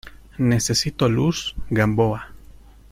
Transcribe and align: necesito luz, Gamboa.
necesito 0.51 1.07
luz, 1.07 1.53
Gamboa. 1.69 2.21